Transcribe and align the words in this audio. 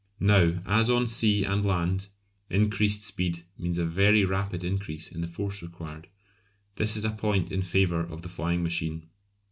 Now, 0.19 0.59
as 0.65 0.89
on 0.89 1.05
sea 1.05 1.43
and 1.43 1.63
land, 1.63 2.07
increased 2.49 3.03
speed 3.03 3.43
means 3.59 3.77
a 3.77 3.85
very 3.85 4.25
rapid 4.25 4.63
increase 4.63 5.11
in 5.11 5.21
the 5.21 5.27
force 5.27 5.61
required, 5.61 6.07
this 6.77 6.97
is 6.97 7.05
a 7.05 7.11
point 7.11 7.51
in 7.51 7.61
favour 7.61 7.99
of 8.01 8.23
the 8.23 8.29
flying 8.29 8.63
machine. 8.63 9.09